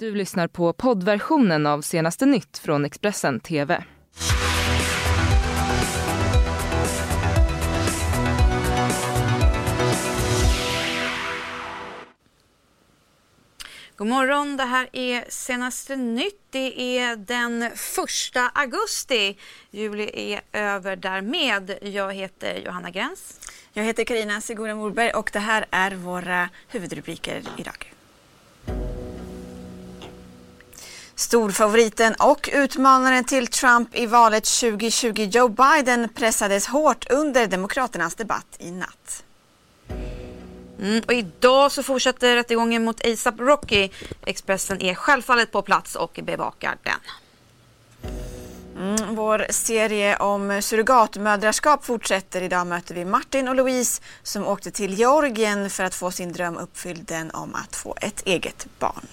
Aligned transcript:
Du 0.00 0.14
lyssnar 0.14 0.48
på 0.48 0.72
poddversionen 0.72 1.66
av 1.66 1.80
senaste 1.80 2.26
nytt 2.26 2.58
från 2.58 2.84
Expressen 2.84 3.40
TV. 3.40 3.84
God 13.96 14.06
morgon, 14.06 14.56
det 14.56 14.64
här 14.64 14.88
är 14.92 15.24
senaste 15.28 15.96
nytt. 15.96 16.40
Det 16.50 16.98
är 16.98 17.16
den 17.16 17.70
första 17.76 18.48
augusti. 18.48 19.38
Juli 19.70 20.10
är 20.14 20.40
över 20.52 20.96
därmed. 20.96 21.78
Jag 21.82 22.14
heter 22.14 22.62
Johanna 22.64 22.90
Gräns. 22.90 23.40
Jag 23.72 23.84
heter 23.84 24.04
Karina 24.04 24.40
Sigura 24.40 24.74
Morberg 24.74 25.10
och 25.10 25.30
det 25.32 25.38
här 25.38 25.66
är 25.70 25.90
våra 25.90 26.48
huvudrubriker 26.68 27.42
idag. 27.56 27.97
Storfavoriten 31.18 32.14
och 32.18 32.50
utmanaren 32.52 33.24
till 33.24 33.46
Trump 33.46 33.96
i 33.96 34.06
valet 34.06 34.44
2020, 34.44 35.28
Joe 35.32 35.48
Biden, 35.48 36.08
pressades 36.14 36.66
hårt 36.66 37.10
under 37.10 37.46
Demokraternas 37.46 38.14
debatt 38.14 38.46
i 38.58 38.70
natt. 38.70 39.24
Mm, 40.80 41.02
och 41.06 41.12
idag 41.12 41.72
så 41.72 41.82
fortsätter 41.82 42.36
rättegången 42.36 42.84
mot 42.84 43.06
ASAP 43.06 43.40
Rocky. 43.40 43.88
Expressen 44.26 44.82
är 44.82 44.94
självfallet 44.94 45.52
på 45.52 45.62
plats 45.62 45.96
och 45.96 46.20
bevakar 46.22 46.76
den. 46.82 47.00
Mm, 48.76 49.14
vår 49.14 49.46
serie 49.50 50.16
om 50.16 50.62
surrogatmödraskap 50.62 51.84
fortsätter. 51.84 52.42
Idag 52.42 52.66
möter 52.66 52.94
vi 52.94 53.04
Martin 53.04 53.48
och 53.48 53.54
Louise 53.54 54.02
som 54.22 54.46
åkte 54.46 54.70
till 54.70 54.94
Georgien 54.94 55.70
för 55.70 55.84
att 55.84 55.94
få 55.94 56.10
sin 56.10 56.32
dröm 56.32 56.56
uppfylld, 56.56 57.04
den 57.04 57.30
om 57.30 57.54
att 57.54 57.76
få 57.76 57.94
ett 58.00 58.22
eget 58.26 58.66
barn. 58.78 59.06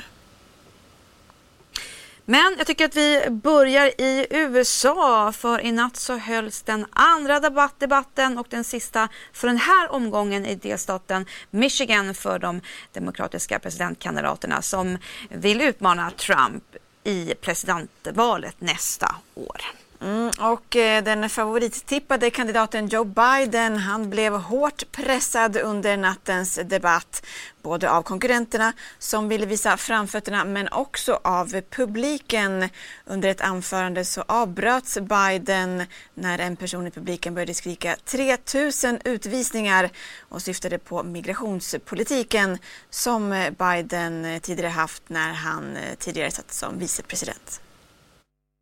Men 2.25 2.55
jag 2.57 2.67
tycker 2.67 2.85
att 2.85 2.95
vi 2.95 3.29
börjar 3.29 4.01
i 4.01 4.27
USA 4.29 5.31
för 5.31 5.61
i 5.61 5.71
natt 5.71 5.95
så 5.95 6.17
hölls 6.17 6.61
den 6.61 6.85
andra 6.91 7.39
debatt 7.39 7.79
debatten 7.79 8.37
och 8.37 8.47
den 8.49 8.63
sista 8.63 9.09
för 9.33 9.47
den 9.47 9.57
här 9.57 9.91
omgången 9.91 10.45
i 10.45 10.55
delstaten 10.55 11.25
Michigan 11.51 12.13
för 12.13 12.39
de 12.39 12.61
demokratiska 12.93 13.59
presidentkandidaterna 13.59 14.61
som 14.61 14.97
vill 15.29 15.61
utmana 15.61 16.11
Trump 16.11 16.63
i 17.03 17.33
presidentvalet 17.41 18.61
nästa 18.61 19.15
år. 19.35 19.61
Mm, 20.05 20.31
och 20.39 20.75
eh, 20.75 21.03
den 21.03 21.29
favorittippade 21.29 22.29
kandidaten 22.29 22.87
Joe 22.87 23.03
Biden 23.03 23.77
han 23.77 24.09
blev 24.09 24.33
hårt 24.33 24.91
pressad 24.91 25.57
under 25.57 25.97
nattens 25.97 26.59
debatt. 26.63 27.25
Både 27.61 27.91
av 27.91 28.01
konkurrenterna 28.01 28.73
som 28.99 29.29
ville 29.29 29.45
visa 29.45 29.77
framfötterna 29.77 30.45
men 30.45 30.67
också 30.67 31.19
av 31.23 31.61
publiken. 31.61 32.69
Under 33.05 33.29
ett 33.29 33.41
anförande 33.41 34.05
så 34.05 34.23
avbröts 34.27 34.97
Biden 34.97 35.83
när 36.13 36.39
en 36.39 36.55
person 36.55 36.87
i 36.87 36.91
publiken 36.91 37.33
började 37.33 37.53
skrika 37.53 37.95
3000 38.05 38.99
utvisningar 39.03 39.89
och 40.29 40.41
syftade 40.41 40.77
på 40.77 41.03
migrationspolitiken 41.03 42.57
som 42.89 43.51
Biden 43.59 44.25
eh, 44.25 44.39
tidigare 44.39 44.69
haft 44.69 45.03
när 45.07 45.33
han 45.33 45.75
eh, 45.75 45.95
tidigare 45.99 46.31
satt 46.31 46.53
som 46.53 46.79
vicepresident. 46.79 47.61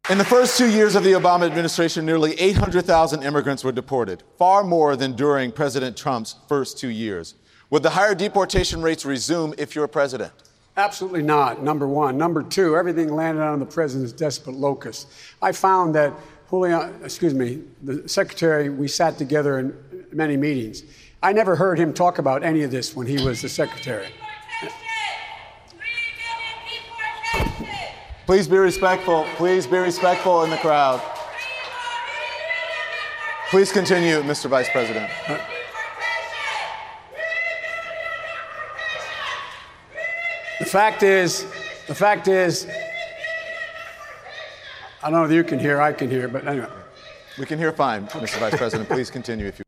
In 0.09 0.18
the 0.18 0.26
first 0.26 0.58
two 0.58 0.70
years 0.70 0.96
of 0.96 1.06
the 1.06 1.14
Obama 1.14 1.46
administration, 1.46 2.06
nearly 2.06 2.34
800,000 2.34 3.23
immigrants 3.23 3.64
were 3.64 3.72
deported, 3.72 4.22
far 4.38 4.62
more 4.62 4.98
than 4.98 5.14
during 5.14 5.50
President 5.50 5.96
Trump's 5.96 6.36
first 6.50 6.78
two 6.78 6.90
years. 6.90 7.36
Would 7.70 7.84
the 7.84 7.92
higher 7.92 8.14
deportation 8.14 8.81
rates 8.81 9.06
resume 9.06 9.54
if 9.58 9.76
you're 9.76 9.88
president? 9.88 10.34
Absolutely 10.76 11.22
not, 11.22 11.64
number 11.64 11.88
one. 11.88 12.18
Number 12.18 12.44
two, 12.44 12.76
everything 12.76 13.16
landed 13.16 13.44
on 13.44 13.62
the 13.62 13.66
president's 13.66 14.12
desperate 14.12 14.58
locus. 14.58 15.06
I 15.42 15.54
found 15.54 15.96
that 15.96 16.12
Julian, 16.50 17.00
excuse 17.02 17.34
me, 17.34 17.62
the 17.81 18.06
secretary, 18.09 18.68
we 18.70 18.90
sat 18.90 19.18
together 19.18 19.58
in 19.59 19.74
many 20.12 20.35
meetings. 20.35 20.84
I 21.24 21.31
never 21.31 21.56
heard 21.56 21.80
him 21.80 21.94
talk 21.94 22.18
about 22.18 22.44
any 22.44 22.64
of 22.64 22.72
this 22.72 22.94
when 22.94 23.08
he 23.08 23.24
was 23.24 23.41
the 23.41 23.47
secretary. 23.47 24.09
Please 28.25 28.47
be 28.47 28.57
respectful. 28.57 29.25
Please 29.35 29.67
be 29.67 29.78
respectful 29.78 30.44
in 30.44 30.50
the 30.50 30.57
crowd. 30.57 31.01
Please 33.50 33.72
continue, 33.72 34.22
Mr. 34.22 34.50
Vice 34.50 34.69
President. 34.69 35.11
The 40.59 40.66
fact 40.66 41.03
is, 41.03 41.44
the 41.88 41.95
fact 41.95 42.29
is, 42.29 42.66
I 45.03 45.09
don't 45.09 45.19
know 45.19 45.25
if 45.25 45.31
you 45.31 45.44
can 45.44 45.59
hear, 45.59 45.81
I 45.81 45.91
can 45.91 46.09
hear, 46.09 46.29
but 46.29 46.47
anyway. 46.47 46.69
We 47.38 47.45
can 47.45 47.59
hear 47.59 47.73
fine, 47.73 48.07
Mr. 48.07 48.40
Vice 48.40 48.55
President. 48.55 48.88
Please 48.88 49.11
continue 49.11 49.47
if 49.47 49.59
you 49.59 49.66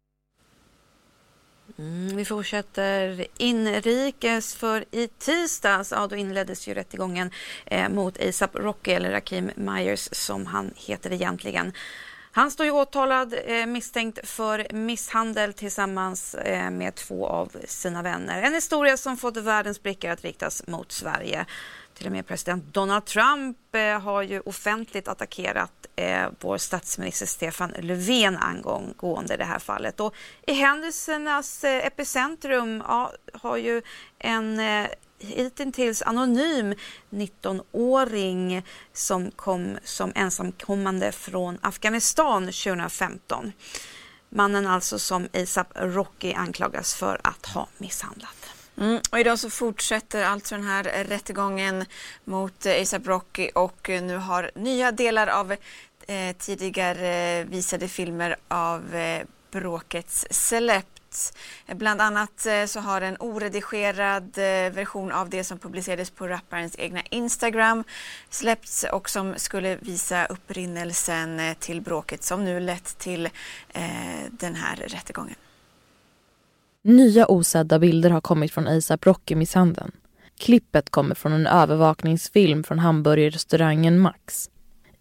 Mm, 1.80 2.16
vi 2.18 2.25
fortsätter 2.25 3.28
inrikes 3.38 4.56
för 4.56 4.86
i 4.91 5.08
tisdags, 5.08 5.91
ja 5.91 6.08
då 6.08 6.16
inleddes 6.16 6.68
ju 6.68 6.74
rättegången 6.74 7.31
eh, 7.66 7.90
mot 7.90 8.24
ASAP 8.24 8.56
Rocky 8.56 8.91
eller 8.91 9.12
Rakim 9.12 9.52
Myers 9.56 10.09
som 10.12 10.46
han 10.46 10.74
heter 10.75 11.14
egentligen. 11.14 11.74
Han 12.31 12.52
står 12.52 12.66
ju 12.66 12.72
åtalad 12.72 13.35
eh, 13.46 13.66
misstänkt 13.66 14.30
för 14.30 14.74
misshandel 14.74 15.53
tillsammans 15.53 16.35
eh, 16.35 16.72
med 16.72 16.96
två 16.96 17.28
av 17.28 17.52
sina 17.66 18.02
vänner. 18.02 18.41
En 18.41 18.53
historia 18.53 18.97
som 18.97 19.18
fått 19.18 19.38
världens 19.38 19.84
blickar 19.84 20.12
att 20.12 20.24
riktas 20.24 20.68
mot 20.68 20.91
Sverige. 20.91 21.46
Till 21.97 22.06
och 22.06 22.11
med 22.11 22.28
president 22.28 22.73
Donald 22.73 23.06
Trump 23.06 23.75
eh, 23.75 24.00
har 24.00 24.22
ju 24.22 24.39
offentligt 24.39 25.07
attackerat 25.07 25.88
eh, 25.95 26.28
vår 26.39 26.57
statsminister 26.57 27.25
Stefan 27.25 27.73
Löfven 27.79 28.38
angående 28.38 29.38
det 29.38 29.44
här 29.44 29.59
fallet. 29.59 30.00
Och 30.00 30.16
I 30.47 30.53
händelsernas 30.53 31.63
eh, 31.63 31.85
epicentrum 31.85 32.84
ja, 32.88 33.11
har 33.34 33.57
ju 33.57 33.81
en 34.19 34.59
eh, 34.59 34.88
hittills 35.19 36.01
anonym 36.01 36.73
19-åring 37.09 38.66
som 38.94 39.31
kom 39.31 39.78
som 39.84 40.11
ensamkommande 40.16 41.11
från 41.11 41.57
Afghanistan 41.61 42.44
2015. 42.45 43.51
Mannen 44.29 44.67
alltså 44.67 45.00
som 45.00 45.28
ASAP 45.34 45.67
Rocky 45.75 46.34
anklagas 46.34 46.95
för 46.95 47.22
att 47.23 47.45
ha 47.45 47.67
misshandlat. 47.78 48.44
Mm, 48.78 49.02
och 49.12 49.19
idag 49.19 49.40
så 49.40 49.50
fortsätter 49.50 50.25
alltså 50.25 50.56
den 50.56 50.63
här 50.63 50.84
rättegången 50.84 51.86
mot 52.24 52.66
eh, 52.66 52.81
ASAP 52.81 53.08
Rocky 53.08 53.50
och 53.56 53.90
eh, 53.90 54.03
nu 54.03 54.18
har 54.18 54.52
nya 54.56 54.91
delar 54.91 55.28
av 55.28 55.52
eh, 56.08 56.36
tidigare 56.40 57.44
visade 57.44 57.88
filmer 57.88 58.35
av 58.47 58.96
eh, 58.96 59.25
bråkets 59.52 60.25
släppts. 60.31 61.34
Bland 61.68 62.02
annat 62.02 62.46
eh, 62.46 62.66
så 62.66 62.80
har 62.80 63.02
en 63.02 63.18
oredigerad 63.19 64.38
eh, 64.38 64.74
version 64.74 65.12
av 65.12 65.30
det 65.30 65.44
som 65.44 65.59
publicerades 65.59 66.09
på 66.09 66.28
rapparens 66.28 66.75
egna 66.80 67.02
Instagram 67.09 67.84
släppts 68.30 68.85
och 68.91 69.09
som 69.09 69.34
skulle 69.38 69.75
visa 69.75 70.25
upprinnelsen 70.25 71.56
till 71.59 71.81
bråket 71.81 72.24
som 72.24 72.46
nu 72.46 72.59
lett 72.59 72.97
till 72.97 73.25
eh, 73.74 73.91
den 74.31 74.56
här 74.56 74.75
rättegången. 74.75 75.35
Nya 76.88 77.25
osedda 77.25 77.79
bilder 77.79 78.09
har 78.09 78.22
kommit 78.22 78.51
från 78.51 78.68
ASAP 78.68 79.06
Rocky-misshandeln. 79.06 79.91
Klippet 80.40 80.90
kommer 80.90 81.16
från 81.16 81.34
en 81.34 81.47
övervakningsfilm 81.47 82.63
från 82.63 82.79
hamburgerrestaurangen 82.79 84.00
Max. 84.00 84.50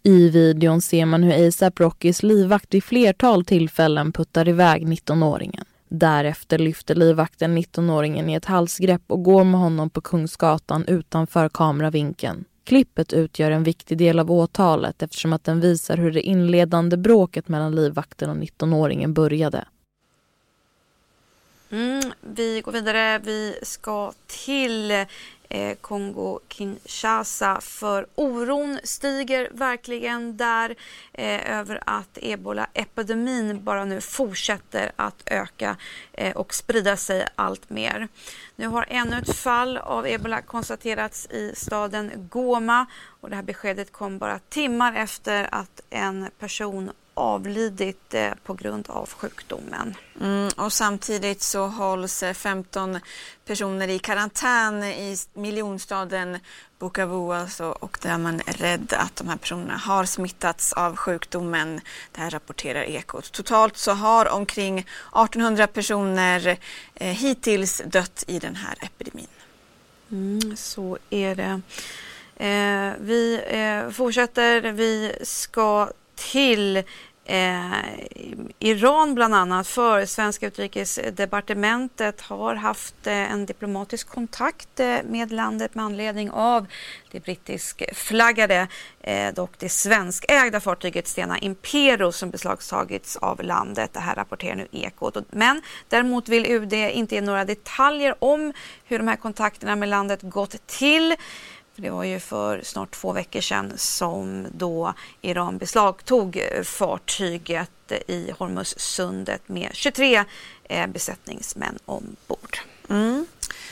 I 0.03 0.29
videon 0.29 0.81
ser 0.81 1.05
man 1.05 1.23
hur 1.23 1.47
ASAP 1.47 1.79
Rockys 1.79 2.23
livvakt 2.23 2.73
vid 2.73 2.83
flertal 2.83 3.45
tillfällen 3.45 4.11
puttar 4.11 4.47
iväg 4.47 4.87
19-åringen. 4.87 5.65
Därefter 5.89 6.57
lyfter 6.57 6.95
livvakten 6.95 7.57
19-åringen 7.57 8.29
i 8.29 8.33
ett 8.33 8.45
halsgrepp 8.45 9.03
och 9.07 9.23
går 9.23 9.43
med 9.43 9.59
honom 9.59 9.89
på 9.89 10.01
Kungsgatan 10.01 10.85
utanför 10.87 11.49
kameravinkeln. 11.49 12.45
Klippet 12.63 13.13
utgör 13.13 13.51
en 13.51 13.63
viktig 13.63 13.97
del 13.97 14.19
av 14.19 14.31
åtalet 14.31 15.01
eftersom 15.01 15.33
att 15.33 15.43
den 15.43 15.59
visar 15.59 15.97
hur 15.97 16.11
det 16.11 16.21
inledande 16.21 16.97
bråket 16.97 17.47
mellan 17.47 17.75
livvakten 17.75 18.29
och 18.29 18.37
19-åringen 18.37 19.13
började. 19.13 19.65
Mm, 21.75 22.13
vi 22.21 22.61
går 22.61 22.71
vidare. 22.71 23.19
Vi 23.19 23.59
ska 23.61 24.13
till 24.27 24.91
eh, 24.91 25.75
Kongo-Kinshasa 25.81 27.61
för 27.61 28.07
oron 28.15 28.79
stiger 28.83 29.49
verkligen 29.51 30.37
där 30.37 30.75
eh, 31.13 31.59
över 31.59 31.79
att 31.85 32.17
ebola-epidemin 32.21 33.63
bara 33.63 33.85
nu 33.85 34.01
fortsätter 34.01 34.91
att 34.95 35.23
öka 35.25 35.77
eh, 36.13 36.35
och 36.35 36.53
sprida 36.53 36.97
sig 36.97 37.27
allt 37.35 37.69
mer. 37.69 38.07
Nu 38.55 38.67
har 38.67 38.85
ännu 38.89 39.17
ett 39.17 39.35
fall 39.35 39.77
av 39.77 40.07
ebola 40.07 40.41
konstaterats 40.41 41.25
i 41.25 41.53
staden 41.55 42.11
Goma 42.15 42.85
och 43.21 43.29
det 43.29 43.35
här 43.35 43.43
beskedet 43.43 43.91
kom 43.91 44.17
bara 44.17 44.39
timmar 44.39 44.93
efter 44.95 45.47
att 45.51 45.81
en 45.89 46.29
person 46.39 46.91
avlidit 47.15 48.13
eh, 48.13 48.31
på 48.43 48.53
grund 48.53 48.89
av 48.89 49.09
sjukdomen. 49.09 49.95
Mm, 50.21 50.49
och 50.57 50.73
samtidigt 50.73 51.41
så 51.41 51.67
hålls 51.67 52.23
15 52.33 52.99
personer 53.45 53.87
i 53.87 53.99
karantän 53.99 54.83
i 54.83 55.17
miljonstaden 55.33 56.39
Bukavu 56.79 57.33
alltså, 57.33 57.65
och 57.65 57.97
där 58.01 58.17
man 58.17 58.41
är 58.45 58.53
rädd 58.53 58.93
att 58.97 59.15
de 59.15 59.27
här 59.29 59.37
personerna 59.37 59.77
har 59.77 60.05
smittats 60.05 60.73
av 60.73 60.95
sjukdomen. 60.95 61.81
Det 62.11 62.21
här 62.21 62.29
rapporterar 62.29 62.83
Ekot. 62.83 63.31
Totalt 63.31 63.77
så 63.77 63.91
har 63.91 64.29
omkring 64.29 64.79
1800 64.79 65.67
personer 65.67 66.57
eh, 66.95 67.07
hittills 67.07 67.81
dött 67.85 68.23
i 68.27 68.39
den 68.39 68.55
här 68.55 68.75
epidemin. 68.81 69.27
Mm, 70.11 70.57
så 70.57 70.97
är 71.09 71.35
det. 71.35 71.61
Eh, 72.45 72.93
vi 72.99 73.41
eh, 73.47 73.89
fortsätter. 73.89 74.61
Vi 74.61 75.15
ska 75.23 75.89
till 76.31 76.83
Eh, 77.27 77.71
Iran 78.59 79.15
bland 79.15 79.35
annat, 79.35 79.67
för 79.67 80.05
svenska 80.05 80.47
utrikesdepartementet 80.47 82.21
har 82.21 82.55
haft 82.55 83.07
eh, 83.07 83.31
en 83.31 83.45
diplomatisk 83.45 84.07
kontakt 84.07 84.79
eh, 84.79 84.97
med 85.05 85.31
landet 85.31 85.75
med 85.75 85.85
anledning 85.85 86.31
av 86.31 86.65
det 87.11 87.19
brittiskflaggade, 87.19 88.67
eh, 89.01 89.33
dock 89.33 89.51
det 89.57 89.69
svenskägda 89.69 90.59
fartyget 90.59 91.07
Stena 91.07 91.37
Impero 91.37 92.11
som 92.11 92.29
beslagtagits 92.29 93.15
av 93.15 93.43
landet. 93.43 93.93
Det 93.93 93.99
här 93.99 94.15
rapporterar 94.15 94.55
nu 94.55 94.67
Ekot. 94.71 95.17
Men 95.31 95.61
däremot 95.89 96.29
vill 96.29 96.45
UD 96.45 96.73
inte 96.73 97.15
ge 97.15 97.21
några 97.21 97.45
detaljer 97.45 98.15
om 98.19 98.53
hur 98.83 98.97
de 98.97 99.07
här 99.07 99.15
kontakterna 99.15 99.75
med 99.75 99.89
landet 99.89 100.19
gått 100.21 100.67
till. 100.67 101.15
För 101.75 101.81
det 101.81 101.89
var 101.89 102.03
ju 102.03 102.19
för 102.19 102.61
snart 102.63 102.91
två 102.91 103.11
veckor 103.11 103.41
sedan 103.41 103.73
som 103.75 104.47
då 104.51 104.93
Iran 105.21 105.57
beslagtog 105.57 106.41
fartyget 106.63 107.91
i 108.07 108.31
Hormuzsundet 108.37 109.49
med 109.49 109.69
23 109.73 110.23
eh, 110.63 110.87
besättningsmän 110.87 111.79
ombord. 111.85 112.59
Mm. 112.89 113.25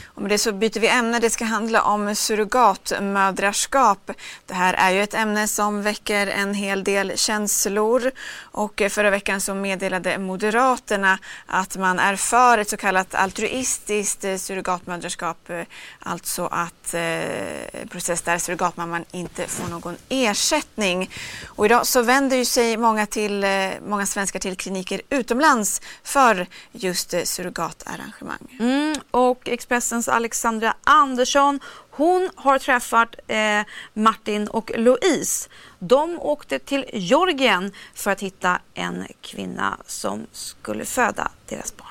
Och 0.06 0.22
med 0.22 0.32
det 0.32 0.38
så 0.38 0.52
byter 0.52 0.80
vi 0.80 0.88
ämne. 0.88 1.20
Det 1.20 1.30
ska 1.30 1.46
handla 1.46 1.82
om 1.82 2.16
surrogatmödraskap. 2.16 4.12
Det 4.46 4.54
här 4.54 4.74
är 4.74 4.92
ju 4.92 5.04
ett 5.04 5.14
ämne 5.14 5.48
som 5.48 5.82
väcker 5.84 6.28
en 6.28 6.54
hel 6.54 6.84
del 6.84 7.18
känslor 7.18 8.12
och 8.42 8.82
eh, 8.82 8.90
förra 8.90 9.10
veckan 9.10 9.42
så 9.42 9.56
meddelade 9.56 10.18
Moderaterna 10.18 11.20
att 11.46 11.78
man 11.78 12.00
är 12.00 12.16
för 12.16 12.58
ett 12.58 12.70
så 12.70 12.78
kallat 12.78 13.16
altruistiskt 13.16 14.24
eh, 14.24 14.38
surrogatmödraskap, 14.38 15.50
eh, 15.50 15.62
alltså 16.00 16.46
att 16.46 16.94
eh, 16.94 17.88
process 17.90 18.22
där 18.22 18.38
surrogatmamman 18.38 19.06
inte 19.12 19.48
får 19.48 19.68
någon 19.68 19.96
ersättning. 20.10 21.10
Och 21.46 21.66
idag 21.66 21.88
så 21.88 22.02
vänder 22.02 22.38
ju 22.38 22.46
sig 22.46 22.78
många, 22.78 23.06
till, 23.06 23.46
många 23.88 24.06
svenskar 24.06 24.40
till 24.40 24.58
kliniker 24.58 25.02
utomlands 25.10 25.82
för 26.04 26.48
just 26.72 27.14
surrogatarrangemang. 27.24 28.58
Mm, 28.60 28.96
och 29.12 29.50
Expressens 29.64 30.08
Alexandra 30.08 30.74
Andersson 30.84 31.60
hon 31.90 32.30
har 32.36 32.60
träffat 32.60 33.16
eh, 33.28 33.38
Martin 33.94 34.48
och 34.48 34.72
Louise. 34.76 35.50
De 35.80 36.20
åkte 36.20 36.60
till 36.60 36.86
Georgien 36.94 37.72
för 37.94 38.12
att 38.12 38.22
hitta 38.22 38.60
en 38.74 39.06
kvinna 39.22 39.78
som 39.86 40.28
skulle 40.32 40.86
föda 40.86 41.32
deras 41.50 41.74
barn. 41.78 41.88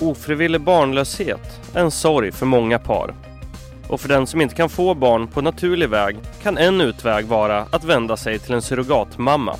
Ofrivillig 0.00 0.60
barnlöshet 0.60 1.74
är 1.74 1.80
en 1.80 1.90
sorg 1.90 2.32
för 2.32 2.46
många 2.46 2.78
par. 2.78 3.14
Och 3.88 4.00
för 4.00 4.08
den 4.08 4.26
som 4.26 4.40
inte 4.40 4.54
kan 4.54 4.68
få 4.68 4.94
barn 4.94 5.28
på 5.28 5.40
naturlig 5.40 5.88
väg 5.88 6.16
kan 6.42 6.58
en 6.58 6.80
utväg 6.80 7.26
vara 7.26 7.60
att 7.60 7.84
vända 7.84 8.16
sig 8.16 8.38
till 8.38 8.54
en 8.54 8.62
surrogatmamma. 8.62 9.56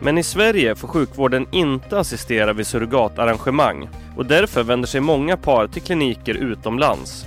Men 0.00 0.18
i 0.18 0.22
Sverige 0.22 0.76
får 0.76 0.88
sjukvården 0.88 1.46
inte 1.52 1.98
assistera 1.98 2.52
vid 2.52 2.66
surrogatarrangemang 2.66 3.88
och 4.16 4.26
därför 4.26 4.62
vänder 4.62 4.88
sig 4.88 5.00
många 5.00 5.36
par 5.36 5.66
till 5.66 5.82
kliniker 5.82 6.34
utomlands. 6.34 7.26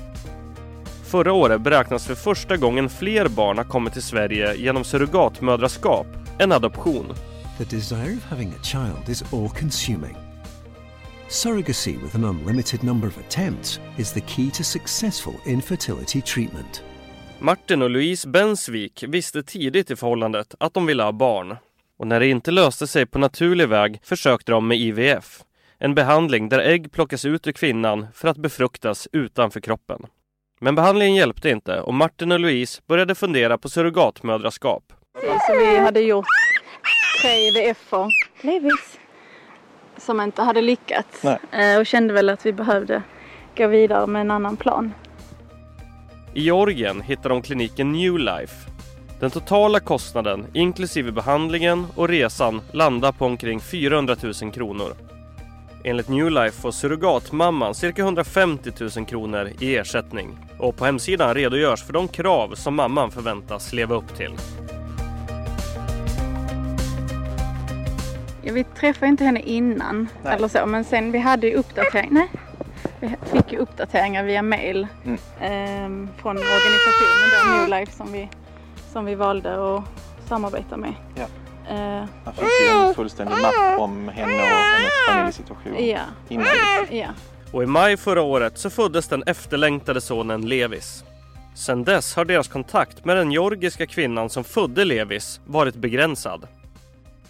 Förra 1.06 1.34
året 1.34 1.62
beräknas 1.62 2.08
för 2.08 2.16
första 2.16 2.58
gången 2.58 2.90
fler 2.90 3.28
barn 3.28 3.58
har 3.58 3.66
kommit 3.66 3.94
till 3.94 4.02
Sverige 4.02 4.56
genom 4.56 4.84
surrogatmödraskap 4.84 6.08
än 6.40 6.52
adoption. 6.52 7.14
The 7.58 7.64
desire 7.76 8.18
of 8.18 8.24
having 8.30 8.50
a 8.50 8.64
child 8.64 9.10
is 9.10 9.34
all 9.34 9.50
consuming. 9.50 10.16
Surrogacy 11.30 11.98
with 11.98 12.16
an 12.16 12.24
unlimited 12.24 12.84
number 12.84 13.08
of 13.08 13.18
attempts 13.18 13.80
is 13.98 14.14
the 14.14 14.22
key 14.22 14.52
to 14.52 14.64
successful 14.64 15.34
infertility 15.46 16.22
treatment. 16.22 16.84
Martin 17.40 17.82
och 17.82 17.90
Louise 17.90 18.30
Bensvik 18.30 19.04
visste 19.08 19.44
tidigt 19.44 19.92
i 19.92 19.96
förhållandet 19.96 20.56
att 20.60 20.74
de 20.74 20.86
ville 20.86 21.04
ha 21.04 21.12
barn. 21.12 21.56
Och 22.02 22.08
när 22.08 22.20
det 22.20 22.28
inte 22.28 22.52
löste 22.52 22.88
sig 22.88 23.06
på 23.06 23.20
naturlig 23.20 23.68
väg 23.68 24.00
försökte 24.04 24.52
de 24.52 24.68
med 24.68 24.78
IVF. 24.78 25.44
En 25.78 25.96
behandling 25.96 26.50
där 26.50 26.60
ägg 26.60 26.92
plockas 26.92 27.26
ut 27.26 27.48
ur 27.48 27.52
kvinnan 27.52 28.08
för 28.14 28.28
att 28.28 28.38
befruktas 28.38 29.08
utanför 29.12 29.60
kroppen. 29.60 30.06
Men 30.60 30.76
behandlingen 30.76 31.16
hjälpte 31.16 31.50
inte 31.50 31.82
och 31.82 31.94
Martin 31.94 32.32
och 32.32 32.40
Louise 32.40 32.82
började 32.88 33.16
fundera 33.16 33.58
på 33.58 33.70
surrogatmödraskap. 33.70 34.94
Så 35.48 35.58
vi 35.58 35.78
hade 35.78 36.00
gjort 36.00 36.26
tre 37.22 37.32
IVF-er, 37.32 38.08
som 39.98 40.22
inte 40.22 40.42
hade 40.42 40.62
lyckats. 40.62 41.24
Nej. 41.24 41.78
Och 41.78 41.86
kände 41.86 42.14
väl 42.14 42.30
att 42.30 42.46
vi 42.46 42.54
behövde 42.54 43.04
gå 43.58 43.68
vidare 43.68 44.08
med 44.08 44.22
en 44.22 44.32
annan 44.32 44.58
plan. 44.58 44.94
I 46.34 46.42
Georgien 46.42 47.02
hittade 47.02 47.30
de 47.30 47.42
kliniken 47.42 47.92
New 47.92 48.18
Life. 48.18 48.71
Den 49.22 49.32
totala 49.32 49.80
kostnaden, 49.80 50.46
inklusive 50.54 51.12
behandlingen 51.12 51.86
och 51.96 52.08
resan, 52.08 52.62
landar 52.72 53.12
på 53.12 53.26
omkring 53.26 53.60
400 53.60 54.16
000 54.42 54.52
kronor. 54.52 54.94
Enligt 55.84 56.10
New 56.10 56.32
Life 56.32 56.62
får 56.62 56.72
surrogatmamman 56.72 57.76
cirka 57.76 58.02
150 58.02 58.72
000 58.98 59.06
kronor 59.06 59.50
i 59.60 59.76
ersättning. 59.76 60.38
Och 60.58 60.76
på 60.76 60.86
hemsidan 60.86 61.34
redogörs 61.34 61.84
för 61.84 61.94
de 61.94 62.08
krav 62.08 62.56
som 62.56 62.76
mamman 62.76 63.12
förväntas 63.12 63.74
leva 63.74 63.96
upp 63.96 64.18
till. 64.18 64.32
Ja, 68.42 68.54
vi 68.54 68.64
träffade 68.64 69.08
inte 69.08 69.24
henne 69.24 69.42
innan 69.42 70.08
nej. 70.24 70.36
eller 70.36 70.48
så, 70.48 70.66
men 70.66 70.84
sen 70.84 71.12
vi 71.12 71.20
hade 71.20 71.48
ju 71.48 71.54
uppdatering. 71.54 72.10
Nej, 72.12 72.30
vi 73.00 73.16
fick 73.32 73.52
ju 73.52 73.58
uppdateringar 73.58 74.24
via 74.24 74.42
mail 74.42 74.88
mm. 75.06 75.18
eh, 75.40 76.14
från 76.22 76.38
organisationen 76.38 77.30
då, 77.46 77.58
New 77.58 77.70
Life 77.70 77.92
som 77.92 78.12
vi, 78.12 78.30
som 78.92 79.06
vi 79.06 79.16
valde 79.16 79.76
att 79.76 79.84
samarbeta 80.28 80.78
med. 80.78 80.94
Ja. 81.16 81.26
Eh, 81.70 82.06
Man 82.26 82.34
fick 82.34 82.44
ju 82.44 82.88
en 82.88 82.94
fullständig 82.94 83.36
mapp 83.42 83.80
om 83.80 84.08
henne 84.10 84.34
och 84.34 84.48
hennes 84.48 84.92
familjesituation 85.10 85.88
ja. 85.88 86.00
innan. 86.30 86.48
Ja. 86.90 87.08
Och 87.54 87.64
i 87.64 87.66
maj 87.66 87.98
förra 87.98 88.22
året 88.22 88.58
så 88.58 88.70
föddes 88.70 89.08
den 89.08 89.24
efterlängtade 89.26 90.02
sonen 90.02 90.42
Levis. 90.42 91.04
Sedan 91.56 91.84
dess 91.84 92.16
har 92.16 92.26
deras 92.26 92.48
kontakt 92.48 93.06
med 93.06 93.18
den 93.18 93.32
georgiska 93.32 93.86
kvinnan 93.88 94.30
som 94.30 94.44
födde 94.44 94.86
Levis 94.86 95.40
varit 95.46 95.76
begränsad. 95.76 96.48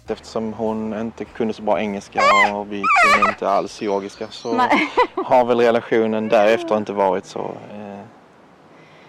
Eftersom 0.08 0.52
hon 0.52 1.00
inte 1.00 1.24
kunde 1.24 1.54
så 1.54 1.62
bra 1.62 1.80
engelska 1.80 2.20
och 2.54 2.72
vi 2.72 2.84
kunde 3.14 3.28
inte 3.28 3.48
alls 3.48 3.82
georgiska 3.82 4.26
så 4.30 4.52
Nej. 4.52 4.88
har 5.16 5.44
väl 5.44 5.60
relationen 5.60 6.28
därefter 6.28 6.76
inte 6.76 6.92
varit 6.92 7.26
så... 7.26 7.54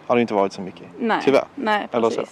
Har 0.08 0.16
det 0.16 0.22
inte 0.22 0.34
varit 0.34 0.54
så 0.54 0.62
mycket. 0.62 0.88
Nej. 1.00 1.22
Tyvärr. 1.26 1.46
Nej, 1.56 1.88
precis. 1.92 2.18
Eller 2.18 2.26
så. 2.26 2.32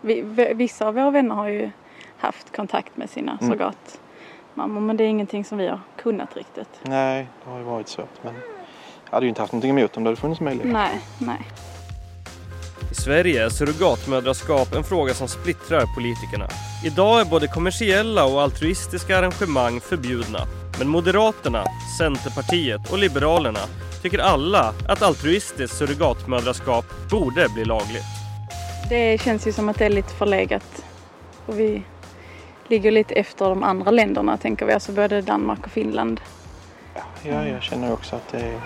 Vi, 0.00 0.22
vissa 0.54 0.86
av 0.86 0.94
våra 0.94 1.10
vänner 1.10 1.34
har 1.34 1.48
ju 1.48 1.70
haft 2.18 2.56
kontakt 2.56 2.96
med 2.96 3.10
sina 3.10 3.38
mm. 3.40 3.52
surrogatmammor 3.52 4.80
men 4.80 4.96
det 4.96 5.04
är 5.04 5.08
ingenting 5.08 5.44
som 5.44 5.58
vi 5.58 5.66
har 5.68 5.80
kunnat 5.96 6.36
riktigt. 6.36 6.80
Nej, 6.82 7.26
det 7.44 7.50
har 7.50 7.58
ju 7.58 7.64
varit 7.64 7.88
svårt 7.88 8.22
men 8.22 8.34
jag 9.04 9.12
hade 9.16 9.26
ju 9.26 9.28
inte 9.28 9.40
haft 9.40 9.52
någonting 9.52 9.78
emot 9.78 9.96
om 9.96 10.04
det 10.04 10.10
hade 10.10 10.20
funnits 10.20 10.40
möjlighet. 10.40 10.72
Nej, 10.72 11.00
nej. 11.18 11.48
I 12.90 12.94
Sverige 12.94 13.44
är 13.44 13.48
surrogatmödraskap 13.48 14.74
en 14.74 14.84
fråga 14.84 15.14
som 15.14 15.28
splittrar 15.28 15.84
politikerna. 15.94 16.48
Idag 16.84 17.20
är 17.20 17.24
både 17.24 17.46
kommersiella 17.46 18.24
och 18.24 18.42
altruistiska 18.42 19.18
arrangemang 19.18 19.80
förbjudna. 19.80 20.38
Men 20.78 20.88
Moderaterna, 20.88 21.64
Centerpartiet 21.98 22.92
och 22.92 22.98
Liberalerna 22.98 23.60
tycker 24.02 24.18
alla 24.18 24.74
att 24.88 25.02
altruistiskt 25.02 25.76
surrogatmödraskap 25.76 26.84
borde 27.10 27.48
bli 27.48 27.64
lagligt. 27.64 28.04
Det 28.88 29.20
känns 29.20 29.46
ju 29.46 29.52
som 29.52 29.68
att 29.68 29.78
det 29.78 29.84
är 29.84 29.90
lite 29.90 30.14
förlegat. 30.14 30.84
Och 31.46 31.60
vi 31.60 31.82
ligger 32.68 32.90
lite 32.90 33.14
efter 33.14 33.48
de 33.48 33.62
andra 33.62 33.90
länderna 33.90 34.36
tänker 34.36 34.66
vi, 34.66 34.72
alltså 34.72 34.92
både 34.92 35.20
Danmark 35.20 35.64
och 35.64 35.70
Finland. 35.70 36.20
Ja, 37.22 37.46
jag 37.46 37.62
känner 37.62 37.92
också 37.92 38.16
att 38.16 38.28
det 38.32 38.38
är 38.38 38.60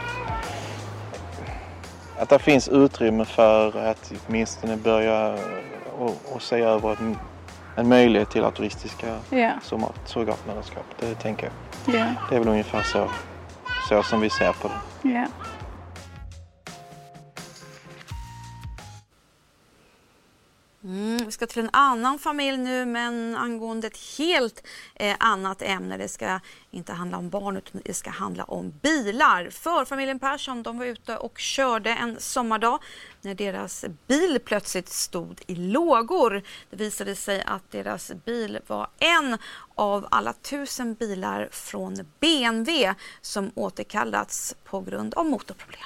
att 2.19 2.29
det 2.29 2.39
finns 2.39 2.69
utrymme 2.69 3.25
för 3.25 3.79
att 3.79 4.13
åtminstone 4.27 4.77
börja 4.77 5.39
och, 5.99 6.17
och 6.33 6.43
se 6.43 6.61
över 6.61 6.97
en, 7.01 7.17
en 7.77 7.89
möjlighet 7.89 8.31
till 8.31 8.45
altruistiska 8.45 9.19
yeah. 9.31 9.53
surrogatmödraskap. 10.05 10.85
Det 11.01 11.15
tänker 11.15 11.51
jag. 11.87 11.95
Yeah. 11.95 12.13
Det 12.31 12.37
är 12.37 12.39
väl 12.39 12.49
ungefär 12.49 12.83
så, 12.83 13.09
så 13.89 14.03
som 14.03 14.21
vi 14.21 14.31
ser 14.31 14.53
på 14.53 14.69
det. 14.69 15.09
Yeah. 15.09 15.29
Vi 21.27 21.33
ska 21.33 21.47
till 21.47 21.63
en 21.63 21.71
annan 21.73 22.19
familj 22.19 22.59
nu, 22.59 22.87
men 22.87 23.37
angående 23.37 23.87
ett 23.87 24.19
helt 24.19 24.67
eh, 24.95 25.17
annat 25.21 25.63
ämne. 25.63 25.97
Det 25.97 26.09
ska 26.09 26.41
inte 26.71 26.93
handla 26.93 27.19
om 27.19 27.31
barn, 27.31 27.57
utan 27.57 27.81
det 27.85 27.95
ska 27.95 28.11
handla 28.11 28.45
om 28.45 28.71
bilar. 28.83 29.51
För 29.51 29.85
familjen 29.85 30.19
Persson 30.19 30.63
de 30.63 30.79
var 30.79 30.87
ute 30.87 31.17
och 31.17 31.39
körde 31.39 31.91
en 31.91 32.21
sommardag 32.21 32.79
när 33.21 33.35
deras 33.35 33.85
bil 34.07 34.39
plötsligt 34.45 34.89
stod 34.89 35.43
i 35.47 35.55
lågor. 35.55 36.43
Det 36.71 36.77
visade 36.77 37.17
sig 37.17 37.43
att 37.47 37.71
deras 37.71 38.13
bil 38.25 38.59
var 38.67 38.89
en 38.99 39.39
av 39.75 40.07
alla 40.11 40.33
tusen 40.33 40.95
bilar 40.95 41.49
från 41.53 41.95
BMW 42.21 42.95
som 43.21 43.51
återkallats 43.55 44.57
på 44.65 44.81
grund 44.81 45.15
av 45.15 45.27
motorproblem. 45.27 45.83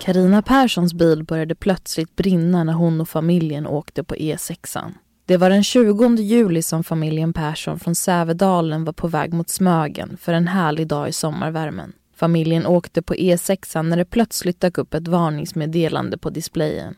Karina 0.00 0.42
Perssons 0.42 0.94
bil 0.94 1.24
började 1.24 1.54
plötsligt 1.54 2.16
brinna 2.16 2.64
när 2.64 2.72
hon 2.72 3.00
och 3.00 3.08
familjen 3.08 3.66
åkte 3.66 4.04
på 4.04 4.14
E6. 4.14 4.92
Det 5.26 5.36
var 5.36 5.50
den 5.50 5.64
20 5.64 6.16
juli 6.16 6.62
som 6.62 6.84
familjen 6.84 7.32
Persson 7.32 7.78
från 7.78 7.94
Sävedalen 7.94 8.84
var 8.84 8.92
på 8.92 9.08
väg 9.08 9.32
mot 9.32 9.48
Smögen 9.50 10.16
för 10.20 10.32
en 10.32 10.48
härlig 10.48 10.86
dag 10.86 11.08
i 11.08 11.12
sommarvärmen. 11.12 11.92
Familjen 12.16 12.66
åkte 12.66 13.02
på 13.02 13.14
E6 13.14 13.82
när 13.82 13.96
det 13.96 14.04
plötsligt 14.04 14.60
dök 14.60 14.78
upp 14.78 14.94
ett 14.94 15.08
varningsmeddelande 15.08 16.18
på 16.18 16.30
displayen. 16.30 16.94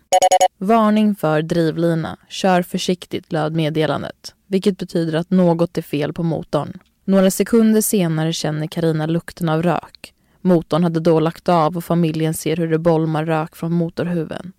Varning 0.59 1.15
för 1.15 1.43
drivlina. 1.43 2.17
Kör 2.29 2.63
försiktigt 2.63 3.33
löd 3.33 3.57
meddelandet. 3.57 4.35
Vilket 4.47 4.79
betyder 4.79 5.19
att 5.19 5.31
något 5.31 5.79
är 5.79 5.83
fel 5.83 6.13
på 6.13 6.23
motorn. 6.23 6.79
Några 7.05 7.31
sekunder 7.31 7.81
senare 7.81 8.33
känner 8.33 8.67
Karina 8.67 9.07
lukten 9.07 9.49
av 9.49 9.63
rök. 9.63 10.15
Motorn 10.41 10.83
hade 10.85 11.01
då 11.01 11.21
lagt 11.21 11.49
av 11.49 11.77
och 11.77 11.85
familjen 11.85 12.35
ser 12.35 12.57
hur 12.57 12.69
det 12.69 12.79
bolmar 12.79 13.25
rök 13.25 13.57
från 13.57 13.73
motorhuven. 13.73 14.53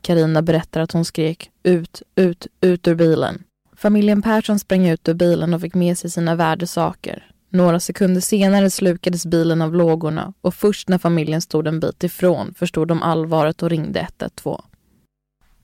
Karina 0.00 0.42
berättar 0.42 0.80
att 0.80 0.92
hon 0.92 1.04
skrek 1.04 1.50
ut, 1.62 2.02
ut, 2.16 2.46
ut 2.60 2.88
ur 2.88 2.94
bilen. 2.94 3.42
Familjen 3.76 4.22
Persson 4.22 4.58
sprang 4.58 4.88
ut 4.88 5.08
ur 5.08 5.14
bilen 5.14 5.54
och 5.54 5.60
fick 5.60 5.74
med 5.74 5.98
sig 5.98 6.10
sina 6.10 6.34
värdesaker. 6.34 7.32
Några 7.50 7.80
sekunder 7.80 8.20
senare 8.20 8.70
slukades 8.70 9.26
bilen 9.26 9.62
av 9.62 9.74
lågorna 9.74 10.32
och 10.40 10.54
först 10.54 10.88
när 10.88 10.98
familjen 10.98 11.42
stod 11.42 11.66
en 11.66 11.80
bit 11.80 12.04
ifrån 12.04 12.54
förstod 12.54 12.88
de 12.88 13.02
allvaret 13.02 13.62
och 13.62 13.70
ringde 13.70 14.00
112. 14.00 14.62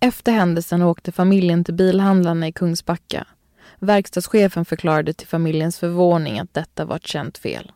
Efter 0.00 0.32
händelsen 0.32 0.82
åkte 0.82 1.12
familjen 1.12 1.64
till 1.64 1.74
bilhandlarna 1.74 2.48
i 2.48 2.52
Kungsbacka. 2.52 3.26
Verkstadschefen 3.78 4.64
förklarade 4.64 5.12
till 5.12 5.26
familjens 5.26 5.78
förvåning 5.78 6.38
att 6.38 6.54
detta 6.54 6.84
var 6.84 6.96
ett 6.96 7.06
känt 7.06 7.38
fel. 7.38 7.72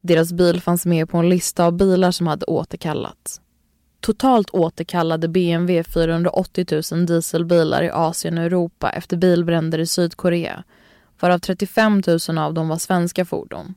Deras 0.00 0.32
bil 0.32 0.60
fanns 0.60 0.86
med 0.86 1.08
på 1.08 1.18
en 1.18 1.28
lista 1.28 1.64
av 1.64 1.72
bilar 1.72 2.10
som 2.10 2.26
hade 2.26 2.46
återkallats. 2.46 3.40
Totalt 4.00 4.50
återkallade 4.50 5.28
BMW 5.28 5.84
480 5.84 6.82
000 6.92 7.06
dieselbilar 7.06 7.82
i 7.82 7.90
Asien 7.90 8.38
och 8.38 8.44
Europa 8.44 8.90
efter 8.90 9.16
bilbränder 9.16 9.78
i 9.78 9.86
Sydkorea 9.86 10.64
varav 11.20 11.38
35 11.38 12.02
000 12.28 12.38
av 12.38 12.54
dem 12.54 12.68
var 12.68 12.76
svenska 12.76 13.24
fordon. 13.24 13.74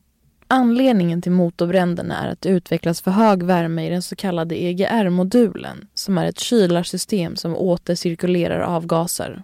Anledningen 0.47 1.21
till 1.21 1.31
motorbränderna 1.31 2.23
är 2.23 2.31
att 2.31 2.41
det 2.41 2.49
utvecklas 2.49 3.01
för 3.01 3.11
hög 3.11 3.43
värme 3.43 3.87
i 3.87 3.89
den 3.89 4.01
så 4.01 4.15
kallade 4.15 4.63
EGR-modulen 4.63 5.87
som 5.93 6.17
är 6.17 6.25
ett 6.25 6.39
kylarsystem 6.39 7.35
som 7.35 7.55
återcirkulerar 7.55 8.59
avgaser. 8.59 9.43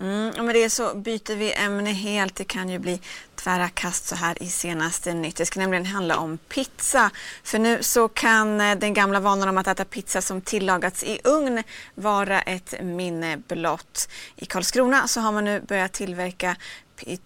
Mm, 0.00 0.46
med 0.46 0.54
det 0.54 0.70
så 0.70 0.94
byter 0.94 1.36
vi 1.36 1.52
ämne 1.52 1.90
helt. 1.90 2.36
Det 2.36 2.44
kan 2.44 2.68
ju 2.68 2.78
bli 2.78 3.00
tvära 3.34 3.68
kast 3.68 4.06
så 4.06 4.14
här 4.14 4.42
i 4.42 4.46
senaste 4.46 5.14
nytt. 5.14 5.36
Det 5.36 5.46
ska 5.46 5.60
nämligen 5.60 5.86
handla 5.86 6.16
om 6.16 6.38
pizza. 6.38 7.10
För 7.42 7.58
nu 7.58 7.82
så 7.82 8.08
kan 8.08 8.60
eh, 8.60 8.78
den 8.78 8.94
gamla 8.94 9.20
vanan 9.20 9.48
om 9.48 9.58
att 9.58 9.66
äta 9.66 9.84
pizza 9.84 10.22
som 10.22 10.40
tillagats 10.40 11.04
i 11.04 11.20
ugn 11.24 11.62
vara 11.94 12.42
ett 12.42 12.74
minne 12.82 13.36
blott. 13.36 14.08
I 14.36 14.44
Karlskrona 14.44 15.08
så 15.08 15.20
har 15.20 15.32
man 15.32 15.44
nu 15.44 15.60
börjat 15.60 15.92
tillverka 15.92 16.56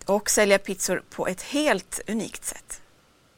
och 0.05 0.31
sälja 0.31 0.59
pizzor 0.59 1.03
på 1.11 1.27
ett 1.27 1.43
helt 1.43 2.01
unikt 2.07 2.45
sätt. 2.45 2.81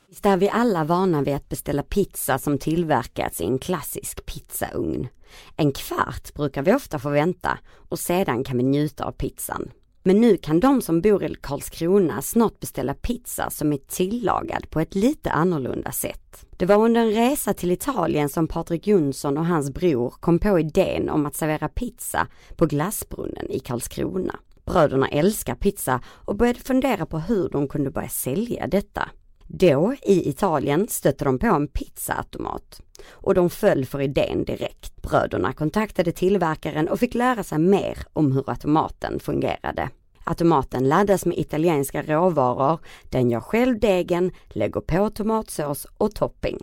Visst 0.09 0.27
är 0.27 0.37
vi 0.37 0.49
alla 0.49 0.85
vana 0.85 1.23
vid 1.23 1.35
att 1.35 1.49
beställa 1.49 1.83
pizza 1.83 2.39
som 2.39 2.59
tillverkats 2.59 3.41
i 3.41 3.45
en 3.45 3.59
klassisk 3.59 4.27
pizzaugn. 4.27 5.09
En 5.57 5.73
kvart 5.73 6.35
brukar 6.35 6.63
vi 6.63 6.75
ofta 6.75 6.99
få 6.99 7.11
vänta 7.11 7.59
och 7.89 7.99
sedan 7.99 8.45
kan 8.45 8.57
vi 8.57 8.63
njuta 8.63 9.05
av 9.05 9.13
pizzan. 9.13 9.71
Men 10.03 10.21
nu 10.21 10.37
kan 10.37 10.61
de 10.61 10.83
som 10.83 11.01
bor 11.01 11.25
i 11.25 11.35
Karlskrona 11.35 12.23
snart 12.23 12.61
beställa 12.61 12.95
pizza 12.95 13.51
som 13.51 13.73
är 13.73 13.77
tillagad 13.77 14.71
på 14.71 14.81
ett 14.81 14.95
lite 14.95 15.31
annorlunda 15.31 15.93
sätt. 15.93 16.47
Det 16.57 16.67
var 16.67 16.77
under 16.77 17.01
en 17.01 17.11
resa 17.11 17.55
till 17.55 17.71
Italien 17.73 18.29
som 18.29 18.49
Patrik 18.49 18.87
Jonsson 18.87 19.39
och 19.39 19.47
hans 19.47 19.71
bror 19.71 20.11
kom 20.21 20.39
på 20.39 20.59
idén 20.59 21.09
om 21.09 21.27
att 21.27 21.35
servera 21.35 21.69
pizza 21.69 22.27
på 22.57 22.67
Glassbrunnen 22.67 23.51
i 23.51 23.59
Karlskrona. 23.59 24.39
Bröderna 24.65 25.09
älskar 25.09 25.55
pizza 25.55 26.01
och 26.07 26.37
började 26.37 26.61
fundera 26.61 27.07
på 27.07 27.19
hur 27.19 27.49
de 27.49 27.69
kunde 27.69 27.91
börja 27.91 28.09
sälja 28.09 28.67
detta. 28.67 29.09
Då, 29.51 29.95
i 30.03 30.29
Italien, 30.29 30.89
stötte 30.89 31.25
de 31.25 31.39
på 31.39 31.47
en 31.47 31.69
pizzaautomat 31.69 32.83
och 33.11 33.35
de 33.35 33.51
föll 33.51 33.85
för 33.85 34.01
idén 34.01 34.45
direkt. 34.45 35.03
Bröderna 35.03 35.53
kontaktade 35.53 36.13
tillverkaren 36.13 36.89
och 36.89 37.01
fick 37.01 37.15
lära 37.15 37.43
sig 37.43 37.59
mer 37.59 37.99
om 38.13 38.33
hur 38.33 38.51
automaten 38.51 39.21
fungerade. 39.21 39.91
Automaten 40.25 40.89
laddas 40.89 41.27
med 41.27 41.39
italienska 41.39 42.03
råvaror, 42.03 42.79
den 43.03 43.31
gör 43.31 43.41
själv 43.41 43.79
degen, 43.79 44.33
lägger 44.49 44.81
på 44.81 45.11
tomatsås 45.11 45.87
och 45.99 46.15
topping. 46.15 46.59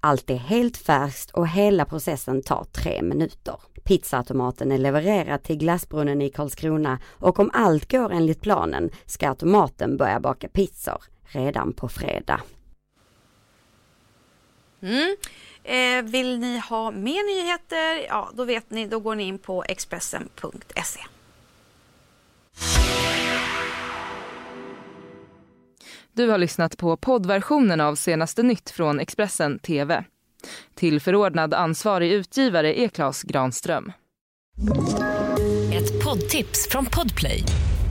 Allt 0.00 0.30
är 0.30 0.36
helt 0.36 0.76
färskt 0.76 1.30
och 1.30 1.48
hela 1.48 1.84
processen 1.84 2.42
tar 2.42 2.64
tre 2.64 3.02
minuter. 3.02 3.56
Pizzaautomaten 3.82 4.72
är 4.72 4.78
levererad 4.78 5.42
till 5.42 5.56
Glassbrunnen 5.56 6.22
i 6.22 6.30
Karlskrona 6.30 6.98
och 7.10 7.38
om 7.38 7.50
allt 7.52 7.90
går 7.90 8.12
enligt 8.12 8.40
planen 8.40 8.90
ska 9.06 9.28
automaten 9.28 9.96
börja 9.96 10.20
baka 10.20 10.48
pizzor 10.48 11.02
redan 11.26 11.72
på 11.72 11.88
fredag. 11.88 12.40
Mm. 14.82 15.16
Eh, 15.64 16.10
vill 16.10 16.38
ni 16.38 16.58
ha 16.58 16.90
mer 16.90 17.42
nyheter? 17.42 18.06
Ja, 18.08 18.30
då 18.34 18.44
vet 18.44 18.70
ni, 18.70 18.86
då 18.86 19.00
går 19.00 19.14
ni 19.14 19.22
in 19.22 19.38
på 19.38 19.64
Expressen.se. 19.68 21.00
Du 26.12 26.28
har 26.28 26.38
lyssnat 26.38 26.78
på 26.78 26.96
poddversionen 26.96 27.80
av 27.80 27.94
senaste 27.94 28.42
nytt 28.42 28.70
från 28.70 29.00
Expressen 29.00 29.58
TV. 29.58 30.04
Till 30.74 31.00
förordnad 31.00 31.54
ansvarig 31.54 32.12
utgivare 32.12 32.80
är 32.80 32.88
Klas 32.88 33.22
Granström. 33.22 33.92
Ett 35.74 36.04
poddtips 36.04 36.68
från 36.70 36.86
Podplay. 36.86 37.42